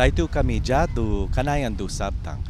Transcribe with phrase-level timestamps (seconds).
[0.00, 2.40] Taitu kami jatu kanayan sabtang.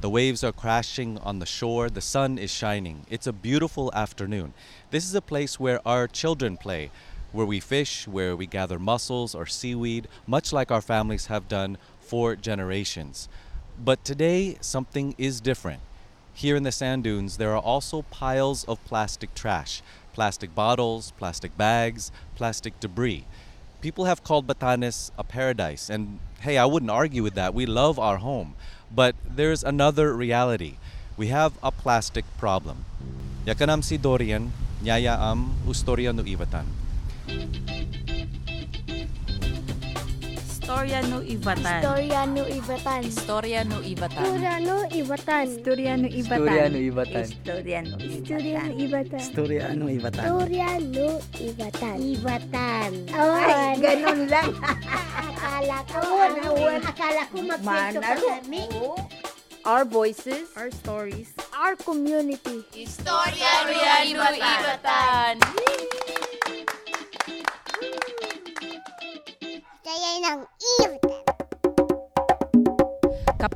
[0.00, 3.02] The waves are crashing on the shore, the sun is shining.
[3.10, 4.54] It's a beautiful afternoon.
[4.92, 6.94] This is a place where our children play,
[7.32, 11.78] where we fish, where we gather mussels or seaweed, much like our families have done
[11.98, 13.28] for generations.
[13.74, 15.82] But today, something is different.
[16.32, 19.82] Here in the sand dunes, there are also piles of plastic trash
[20.14, 23.26] plastic bottles, plastic bags, plastic debris.
[23.80, 27.54] People have called Batanes a paradise, and hey, I wouldn't argue with that.
[27.54, 28.54] We love our home.
[28.90, 30.76] But there's another reality.
[31.16, 32.84] We have a plastic problem.
[33.46, 34.52] Yakanam si Dorian,
[34.82, 36.66] nyaya am ustorya no ivatan.
[40.80, 41.80] Istorya no Ivatan.
[41.84, 43.00] Istorya no Ivatan.
[43.04, 44.24] Istorya no Ivatan.
[44.24, 45.44] Istorya no Ivatan.
[45.52, 46.08] Istorya no
[46.80, 47.24] Ibatan.
[47.28, 49.20] Istorya no Ibatan.
[49.20, 50.24] Istorya no ano Ibatan.
[50.24, 51.96] Istorya no Ivatan.
[52.00, 52.90] Ivatan.
[53.12, 54.56] Ay, ganun lang.
[55.20, 56.00] Akala ko,
[56.80, 58.64] akala ko magkwento pa kami.
[59.68, 60.48] Our voices.
[60.56, 61.36] Our stories.
[61.52, 62.64] Our community.
[62.72, 63.68] Istorya
[64.16, 65.44] no Ivatan.
[65.44, 65.99] Kaya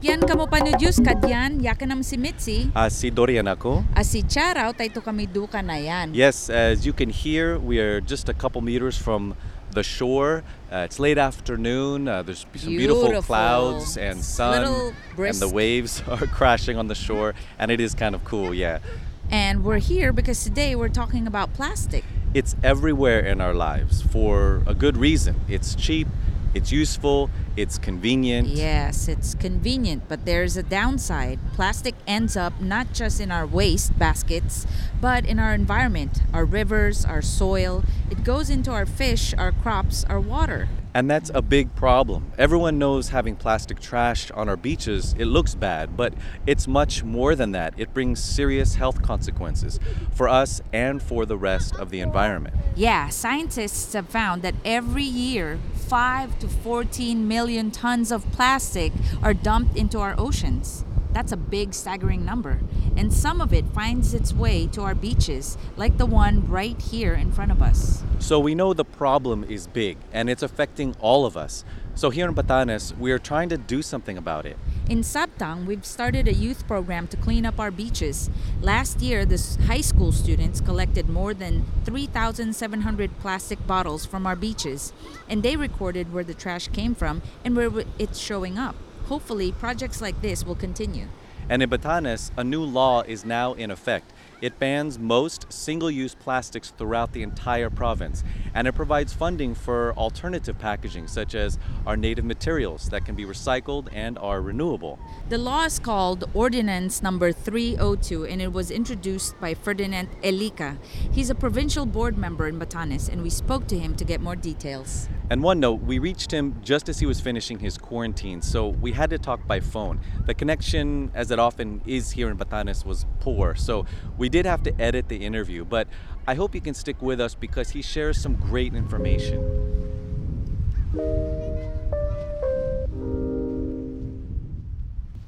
[0.05, 2.69] Kapyan kamo pa no Diyos, kadyan, yakanam si Mitzi.
[2.77, 3.89] Ah, si Dorian ako.
[3.97, 6.13] As si Charaw, tayo kami duka na yan.
[6.13, 9.33] Yes, as you can hear, we are just a couple meters from
[9.73, 10.45] the shore.
[10.69, 12.05] Uh, it's late afternoon.
[12.07, 13.23] Uh, there's some beautiful, Beautiful.
[13.25, 18.13] clouds and sun, and the waves are crashing on the shore, and it is kind
[18.15, 18.53] of cool.
[18.53, 18.85] Yeah,
[19.33, 22.05] And we're here because today we're talking about plastic.
[22.37, 25.41] it's everywhere in our lives for a good reason.
[25.49, 26.13] It's cheap,
[26.55, 28.49] it's useful, it's convenient.
[28.49, 31.39] Yes, it's convenient, but there's a downside.
[31.53, 34.67] Plastic ends up not just in our waste baskets,
[35.01, 37.85] but in our environment, our rivers, our soil.
[38.11, 40.69] It goes into our fish, our crops, our water.
[40.97, 42.31] And that's a big problem.
[42.39, 46.15] Everyone knows having plastic trash on our beaches, it looks bad, but
[46.47, 47.75] it's much more than that.
[47.77, 49.81] It brings serious health consequences
[50.13, 52.55] for us and for the rest of the environment.
[52.77, 55.59] Yeah, scientists have found that every year,
[55.89, 60.85] 5 to 14 million tons of plastic are dumped into our oceans.
[61.13, 62.61] That's a big, staggering number.
[62.97, 67.15] And some of it finds its way to our beaches, like the one right here
[67.15, 68.03] in front of us.
[68.19, 71.65] So we know the problem is big and it's affecting all of us.
[71.97, 74.57] So here in Batanes, we are trying to do something about it.
[74.89, 78.31] In Sabtang, we've started a youth program to clean up our beaches.
[78.61, 84.93] Last year, the high school students collected more than 3,700 plastic bottles from our beaches,
[85.29, 88.75] and they recorded where the trash came from and where it's showing up.
[89.07, 91.07] Hopefully, projects like this will continue.
[91.49, 94.11] And in Batanes, a new law is now in effect.
[94.41, 98.25] It bans most single use plastics throughout the entire province,
[98.55, 103.25] and it provides funding for alternative packaging, such as our native materials that can be
[103.25, 104.99] recycled and are renewable.
[105.29, 110.79] The law is called Ordinance Number 302 and it was introduced by Ferdinand Elica.
[111.13, 114.37] He's a provincial board member in Batanes and we spoke to him to get more
[114.37, 115.09] details.
[115.31, 118.93] And one note, we reached him just as he was finishing his quarantine, so we
[118.93, 120.01] had to talk by phone.
[120.27, 123.87] The connection, as it often is here in Batanes, was poor, so
[124.19, 125.65] we did have to edit the interview.
[125.65, 125.89] But
[126.27, 129.65] I hope you can stick with us because he shares some great information.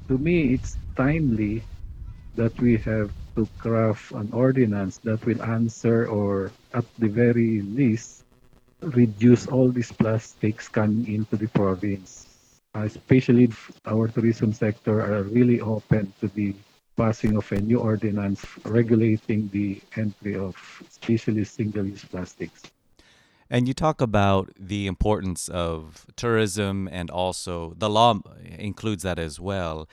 [0.07, 1.61] to me, it's timely
[2.35, 8.23] that we have to craft an ordinance that will answer or, at the very least,
[8.81, 12.25] reduce all these plastics coming into the province.
[12.75, 13.49] Uh, especially
[13.85, 16.53] our tourism sector are really open to the
[16.95, 20.55] passing of a new ordinance regulating the entry of
[20.87, 22.63] especially single-use plastics.
[23.49, 29.39] And you talk about the importance of tourism, and also the law includes that as
[29.39, 29.87] well.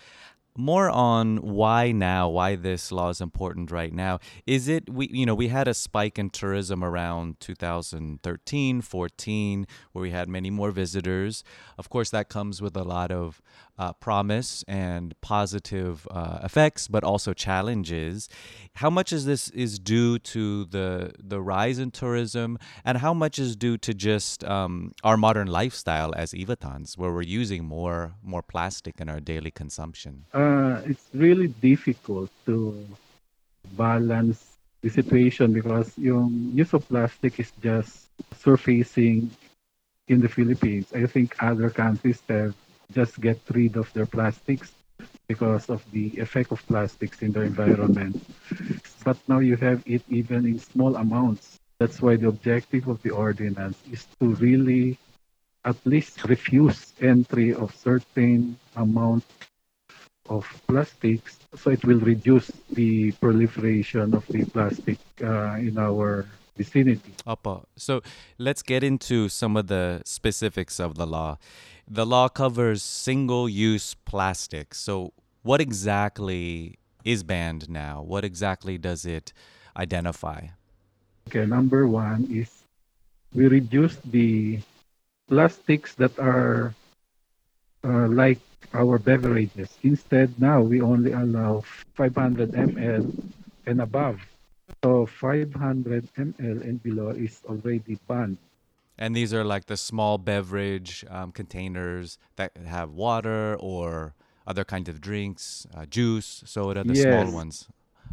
[0.57, 4.21] More on why now, why this law is important right now.
[4.47, 10.03] Is it we you know, we had a spike in tourism around 2013, 14 where
[10.03, 11.43] we had many more visitors.
[11.77, 13.43] Of course that comes with a lot of
[13.79, 18.29] uh, promise and positive uh, effects, but also challenges.
[18.75, 23.39] How much is this is due to the the rise in tourism, and how much
[23.39, 28.43] is due to just um, our modern lifestyle as Ivatans, where we're using more more
[28.43, 30.25] plastic in our daily consumption?
[30.33, 32.87] Uh, it's really difficult to
[33.73, 39.31] balance the situation because yung use of plastic is just surfacing
[40.09, 40.87] in the Philippines.
[40.95, 42.55] I think other countries have
[42.93, 44.73] just get rid of their plastics
[45.27, 48.23] because of the effect of plastics in the environment.
[49.05, 51.59] But now you have it even in small amounts.
[51.79, 54.99] That's why the objective of the ordinance is to really
[55.65, 59.25] at least refuse entry of certain amount
[60.29, 66.27] of plastics so it will reduce the proliferation of the plastic uh, in our
[66.57, 67.15] vicinity.
[67.27, 67.65] Opo.
[67.77, 68.03] So
[68.39, 71.39] let's get into some of the specifics of the law.
[71.87, 74.75] The law covers single use plastic.
[74.75, 78.03] So, what exactly is banned now?
[78.03, 79.33] What exactly does it
[79.77, 80.49] identify?
[81.29, 82.51] Okay, number one is
[83.35, 84.61] we reduce the
[85.29, 86.75] plastics that are
[87.85, 88.41] uh, like
[88.73, 89.77] our beverages.
[89.83, 91.63] Instead, now we only allow
[91.95, 93.13] 500 ml
[93.67, 94.21] and above.
[94.83, 98.39] So 500 ml and below is already banned.
[98.97, 104.15] And these are like the small beverage um, containers that have water or
[104.47, 107.69] other kinds of drinks, uh, juice, soda, the small ones,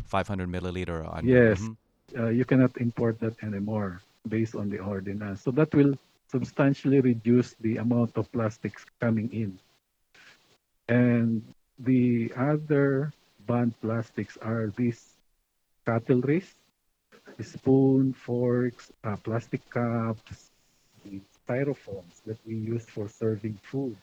[0.06, 1.28] 500 milliliter on.
[1.28, 1.60] Yes.
[1.60, 1.78] Mhm.
[2.18, 5.42] Uh, you cannot import that anymore based on the ordinance.
[5.42, 5.98] So that will
[6.28, 9.60] substantially reduce the amount of plastics coming in.
[10.90, 11.44] And
[11.80, 13.14] the other
[13.48, 15.16] banned plastics are these
[15.86, 16.54] cutleries,
[17.42, 20.51] spoon, forks, uh, plastic cups,
[21.06, 23.96] the styrofoams that we use for serving food.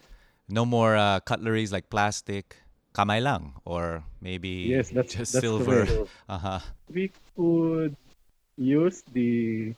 [0.49, 2.57] No more uh, cutleries like plastic,
[2.95, 5.87] kamay lang, or maybe Yes, that's just that's silver.
[6.29, 6.61] Uh-huh.
[6.93, 7.97] we could
[8.57, 9.75] use the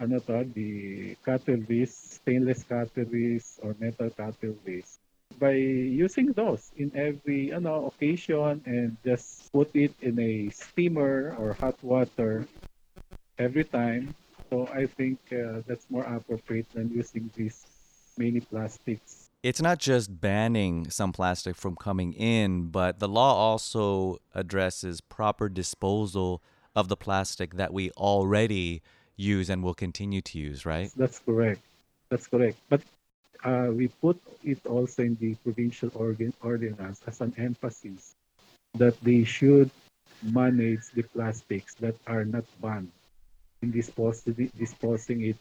[0.00, 4.98] ano to, the cutleries, stainless cutleries or metal cutleries
[5.38, 11.54] by using those in every ano occasion and just put it in a steamer or
[11.54, 12.46] hot water
[13.38, 14.14] every time.
[14.50, 17.64] So I think uh, that's more appropriate than using these
[18.16, 19.30] many plastics.
[19.42, 25.48] It's not just banning some plastic from coming in, but the law also addresses proper
[25.48, 26.42] disposal
[26.74, 28.82] of the plastic that we already
[29.16, 30.90] use and will continue to use, right?
[30.96, 31.60] That's correct.
[32.08, 32.58] That's correct.
[32.68, 32.80] But
[33.44, 38.14] uh, we put it also in the provincial organ, ordinance as an emphasis
[38.74, 39.70] that they should
[40.22, 42.90] manage the plastics that are not banned
[43.64, 45.36] in disposing, disposing it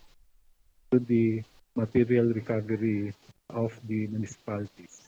[0.92, 1.44] to the
[1.75, 3.14] material recovery
[3.50, 5.02] of the municipalities.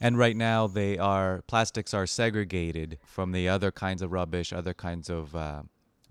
[0.00, 4.74] And right now, they are plastics are segregated from the other kinds of rubbish, other
[4.74, 5.62] kinds of uh,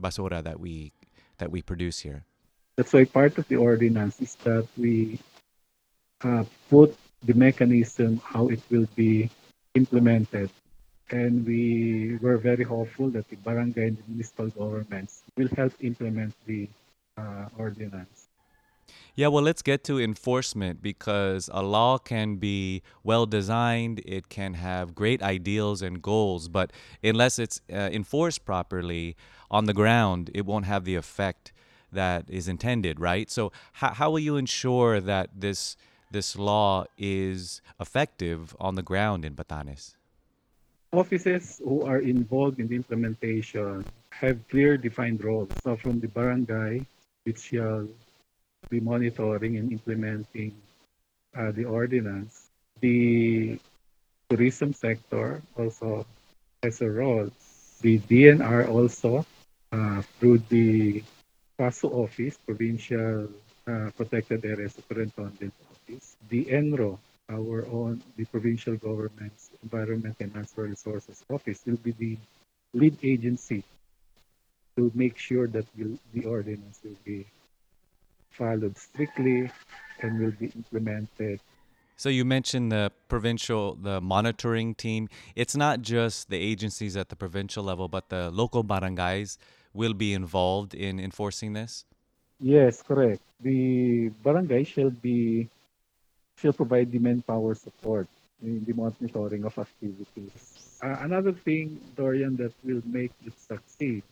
[0.02, 0.92] basura that we
[1.38, 2.26] that we produce here.
[2.78, 5.20] That's why part of the ordinance is that we
[6.24, 9.30] uh, put the mechanism how it will be
[9.76, 10.50] implemented.
[11.12, 16.34] And we were very hopeful that the barangay and the municipal governments will help implement
[16.46, 16.68] the
[17.18, 18.28] uh, ordinance.
[19.16, 24.56] Yeah, well, let's get to enforcement because a law can be well designed, it can
[24.56, 29.16] have great ideals and goals, but unless it's uh, enforced properly
[29.50, 31.54] on the ground, it won't have the effect
[31.94, 33.32] that is intended, right?
[33.32, 35.78] So, how, how will you ensure that this
[36.12, 39.96] this law is effective on the ground in Batanes?
[40.96, 45.52] Offices who are involved in the implementation have clear defined roles.
[45.62, 46.86] So from the barangay,
[47.24, 47.88] which shall
[48.70, 50.56] be monitoring and implementing
[51.36, 52.48] uh, the ordinance,
[52.80, 53.60] the
[54.30, 56.06] tourism sector also
[56.64, 57.30] has a role.
[57.82, 59.26] The DNR also,
[59.72, 61.04] uh, through the
[61.60, 63.28] PASO office, Provincial
[63.68, 67.00] uh, Protected Area Superintendent Office, the ENRO,
[67.30, 72.18] our own, the provincial government's Environment and Natural Resources Office, will be the
[72.74, 73.64] lead agency
[74.78, 77.26] to make sure that the, the ordinance will be
[78.32, 79.50] followed strictly
[80.02, 81.40] and will be implemented
[81.98, 85.08] So you mentioned the provincial, the monitoring team.
[85.36, 89.38] It's not just the agencies at the provincial level, but the local barangays
[89.74, 91.86] will be involved in enforcing this.
[92.40, 93.22] Yes, correct.
[93.42, 95.50] The barangay shall be
[96.36, 98.08] shall provide the manpower support
[98.42, 100.80] in the monitoring of activities.
[100.84, 104.04] Uh, another thing, Dorian, that will make it succeed,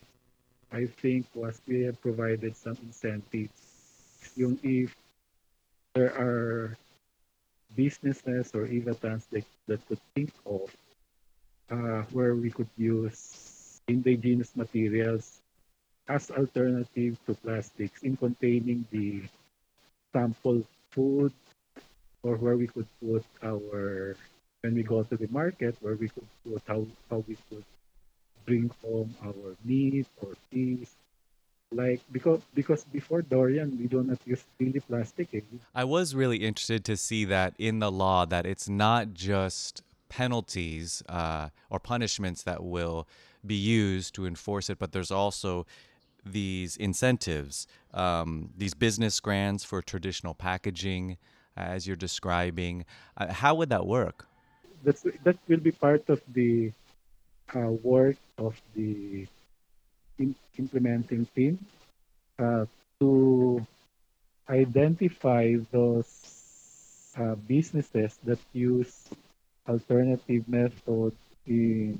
[0.72, 3.51] I think, was we have provided some incentives.
[4.36, 4.96] Yung if
[5.94, 6.77] there are
[7.75, 10.72] businesses or Ivatans that, that could think of
[11.70, 15.42] uh, where we could use indigenous materials
[16.08, 19.24] as alternative to plastics in containing the
[20.12, 21.34] sample food
[22.24, 24.15] or where we could put our
[24.62, 27.63] when we go to the market where we could put how, how we could
[28.46, 30.89] bring home our meat or fish
[31.72, 35.42] like because because before Dorian we do not use really plastic eh?
[35.75, 41.01] I was really interested to see that in the law that it's not just penalties
[41.10, 43.08] uh, or punishments that will
[43.46, 45.65] be used to enforce it, but there's also
[46.24, 51.18] these incentives, um, these business grants for traditional packaging,
[51.55, 52.86] as you're describing.
[53.17, 54.25] Uh, how would that work?
[54.83, 56.72] That's, that will be part of the
[57.55, 59.27] uh, work of the
[60.17, 61.60] in, implementing team
[62.39, 62.65] uh,
[63.00, 63.65] to
[64.50, 69.10] identify those uh, businesses that use
[69.67, 71.15] alternative methods
[71.48, 71.98] in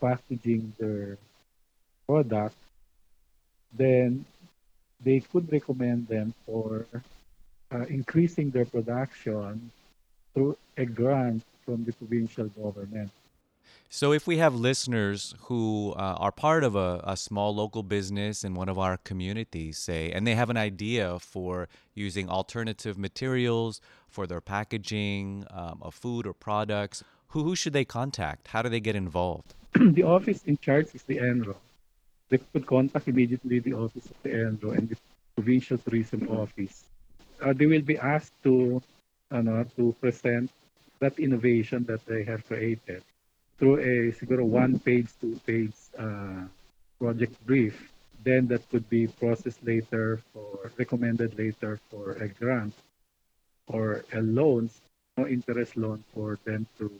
[0.00, 1.18] packaging their
[2.06, 2.56] product,
[3.72, 4.24] then
[5.02, 6.86] they could recommend them for
[7.72, 9.70] uh, increasing their production
[10.34, 13.10] through a grant from the provincial government.
[13.88, 18.44] So, if we have listeners who uh, are part of a, a, small local business
[18.44, 23.80] in one of our communities, say, and they have an idea for using alternative materials
[24.08, 28.48] for their packaging um, of food or products, who, who should they contact?
[28.48, 29.54] How do they get involved?
[29.74, 31.56] the office in charge is the ENRO.
[32.28, 34.96] They could contact immediately the office of the ENRO and the
[35.34, 36.84] provincial tourism office.
[37.42, 38.82] Uh, they will be asked to,
[39.30, 40.50] uh, to present
[40.98, 43.02] that innovation that they have created
[43.58, 46.44] through a siguro one page, two page uh,
[46.98, 47.92] project brief,
[48.24, 52.74] then that could be processed later for recommended later for a grant
[53.68, 54.68] or a loan,
[55.16, 56.90] no interest loan for them to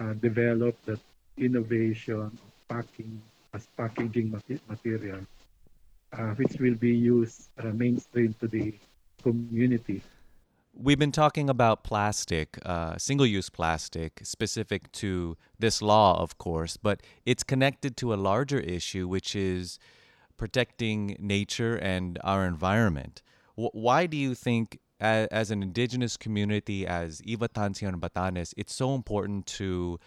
[0.00, 1.00] uh, develop that
[1.36, 3.20] innovation of packing
[3.52, 4.30] as packaging
[4.68, 5.20] material,
[6.12, 8.74] uh, which will be used uh, mainstream to the
[9.22, 10.02] community.
[10.72, 16.76] We've been talking about plastic, uh, single use plastic, specific to this law, of course,
[16.76, 19.78] but it's connected to a larger issue, which is
[20.36, 23.20] protecting nature and our environment.
[23.56, 28.94] W- why do you think, as, as, an indigenous community, as Ivatancion Batanes, it's so
[28.94, 29.98] important to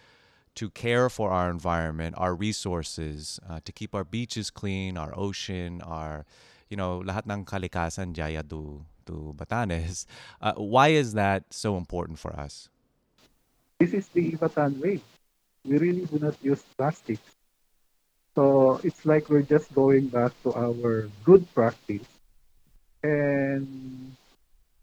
[0.54, 5.82] to care for our environment, our resources, uh, to keep our beaches clean, our ocean,
[5.82, 6.24] our,
[6.70, 10.06] you know, lahat ng kalikasan jaya do to Batanes.
[10.40, 12.68] Uh, why is that so important for us?
[13.78, 15.00] This is the Ivatan way.
[15.64, 17.34] We really do not use plastics.
[18.34, 22.06] So it's like we're just going back to our good practice.
[23.02, 24.16] And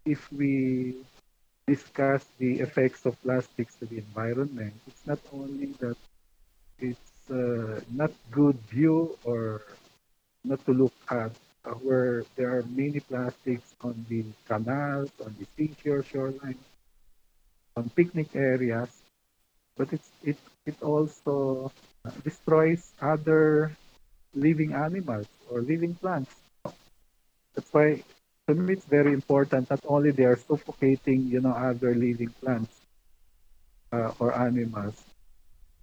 [0.05, 0.95] if we
[1.67, 5.97] discuss the effects of plastics to the environment, it's not only that
[6.79, 9.61] it's uh, not good view or
[10.43, 11.31] not to look at
[11.81, 16.57] where there are many plastics on the canals, on the seashore shoreline,
[17.75, 18.89] on picnic areas,
[19.77, 21.71] but it's, it, it also
[22.23, 23.71] destroys other
[24.33, 26.33] living animals or living plants.
[27.55, 28.03] That's why
[28.47, 32.73] to me it's very important not only they are suffocating, you know, other living plants
[33.91, 35.03] uh, or animals,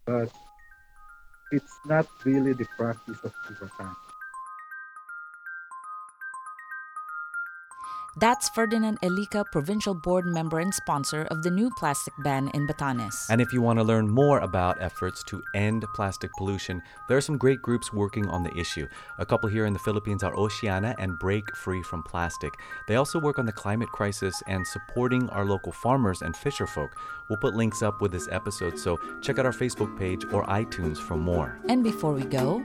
[0.05, 0.31] but
[1.53, 3.95] it's not really the practice of Ivatan.
[8.21, 13.31] That's Ferdinand Elica, provincial board member and sponsor of the new plastic ban in Batanes.
[13.31, 17.21] And if you want to learn more about efforts to end plastic pollution, there are
[17.21, 18.89] some great groups working on the issue.
[19.19, 22.53] A couple here in the Philippines are Oceana and Break Free from Plastic.
[22.89, 26.91] They also work on the climate crisis and supporting our local farmers and fisherfolk.
[27.29, 30.99] We'll put links up with this episode, so check out our Facebook page or iTunes
[30.99, 31.61] for more.
[31.69, 32.65] And before we go,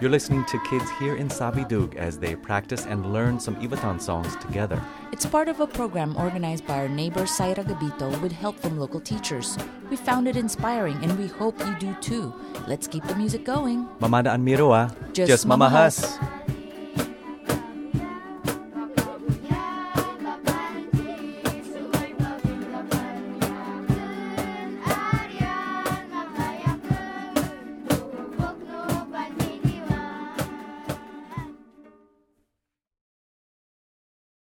[0.00, 4.36] You're listening to kids here in Savidug as they practice and learn some Ivatan songs
[4.36, 4.80] together.
[5.10, 9.00] It's part of a program organized by our neighbor Saira Gabito with help from local
[9.00, 9.58] teachers.
[9.90, 12.32] We found it inspiring and we hope you do too.
[12.68, 13.88] Let's keep the music going.
[13.98, 14.94] Mamada Miroa.
[15.12, 15.98] Just, Just mamahas.
[16.16, 16.37] mamahas.